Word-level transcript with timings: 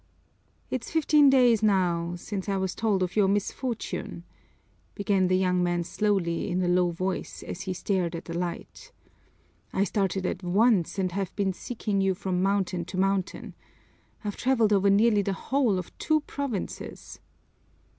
"It's 0.71 0.89
fifteen 0.89 1.29
days 1.29 1.61
now 1.61 2.15
since 2.15 2.49
I 2.49 2.57
was 2.57 2.73
told 2.73 3.03
of 3.03 3.15
your 3.15 3.27
misfortune," 3.27 4.23
began 4.95 5.27
the 5.27 5.37
young 5.37 5.61
man 5.61 5.83
slowly 5.83 6.49
in 6.49 6.59
a 6.63 6.67
low 6.67 6.89
voice 6.89 7.43
as 7.43 7.61
he 7.61 7.73
stared 7.75 8.15
at 8.15 8.25
the 8.25 8.35
light. 8.35 8.91
"I 9.71 9.83
started 9.83 10.25
at 10.25 10.41
once 10.41 10.97
and 10.97 11.11
have 11.11 11.35
been 11.35 11.53
seeking 11.53 12.01
you 12.01 12.15
from 12.15 12.41
mountain 12.41 12.83
to 12.85 12.97
mountain. 12.97 13.53
I've 14.25 14.37
traveled 14.37 14.73
over 14.73 14.89
nearly 14.89 15.21
the 15.21 15.33
whole 15.33 15.77
of 15.77 15.95
two 15.99 16.21
provinces." 16.21 17.19